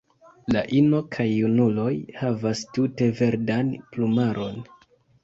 La 0.53 0.61
ino 0.77 1.01
kaj 1.15 1.25
junuloj 1.31 1.89
havas 2.21 2.63
tute 2.79 3.11
verdan 3.21 3.71
plumaron. 3.93 4.59